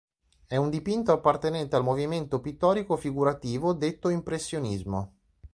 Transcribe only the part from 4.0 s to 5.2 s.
Impressionismo.